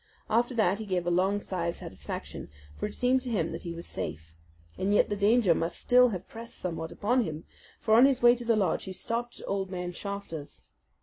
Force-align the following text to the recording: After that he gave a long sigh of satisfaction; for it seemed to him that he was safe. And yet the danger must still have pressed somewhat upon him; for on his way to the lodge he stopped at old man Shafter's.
After 0.31 0.55
that 0.55 0.79
he 0.79 0.87
gave 0.87 1.05
a 1.05 1.11
long 1.11 1.39
sigh 1.39 1.67
of 1.67 1.75
satisfaction; 1.75 2.49
for 2.75 2.87
it 2.87 2.95
seemed 2.95 3.21
to 3.21 3.29
him 3.29 3.51
that 3.51 3.61
he 3.61 3.75
was 3.75 3.85
safe. 3.85 4.33
And 4.75 4.95
yet 4.95 5.09
the 5.09 5.15
danger 5.15 5.53
must 5.53 5.77
still 5.77 6.09
have 6.09 6.27
pressed 6.27 6.57
somewhat 6.57 6.91
upon 6.91 7.23
him; 7.23 7.43
for 7.79 7.93
on 7.93 8.07
his 8.07 8.19
way 8.19 8.35
to 8.37 8.43
the 8.45 8.55
lodge 8.55 8.85
he 8.85 8.93
stopped 8.93 9.39
at 9.39 9.47
old 9.47 9.69
man 9.69 9.91
Shafter's. 9.91 10.63